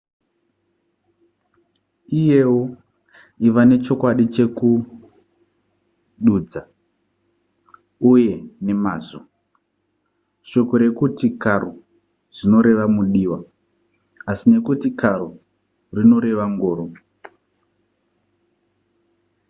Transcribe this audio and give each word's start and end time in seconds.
uyewo 2.17 2.61
iva 3.47 3.61
nechokwadi 3.69 4.25
chekududza 4.33 6.61
r 6.65 6.67
uye 8.11 8.35
rr 8.37 8.41
nemazvo 8.65 9.19
shoko 10.49 10.73
rekuti 10.83 11.25
caro 11.43 11.71
zvinoreva 12.35 12.85
mudiwa 12.95 13.39
asi 14.31 14.45
rekuti 14.55 14.87
carro 14.99 15.29
rinoreva 15.95 16.45
ngoro 16.53 16.85